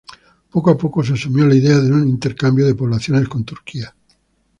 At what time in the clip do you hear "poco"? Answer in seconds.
0.53-0.71, 0.79-1.03